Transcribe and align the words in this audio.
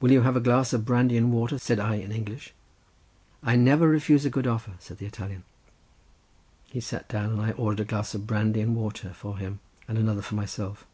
"Will 0.00 0.10
you 0.10 0.22
have 0.22 0.34
a 0.34 0.40
glass 0.40 0.72
of 0.72 0.86
brandy 0.86 1.18
and 1.18 1.30
water?" 1.30 1.58
said 1.58 1.78
I 1.78 1.96
in 1.96 2.10
English. 2.10 2.54
"I 3.42 3.54
never 3.54 3.86
refuse 3.86 4.24
a 4.24 4.30
good 4.30 4.46
offer," 4.46 4.72
said 4.78 4.96
the 4.96 5.04
Italian. 5.04 5.44
He 6.70 6.80
sat 6.80 7.06
down, 7.06 7.32
and 7.32 7.42
I 7.42 7.50
ordered 7.50 7.82
a 7.82 7.86
glass 7.86 8.14
of 8.14 8.26
brandy 8.26 8.62
and 8.62 8.74
water 8.74 9.12
for 9.12 9.36
him 9.36 9.60
and 9.86 9.98
another 9.98 10.22
for 10.22 10.36
myself. 10.36 10.86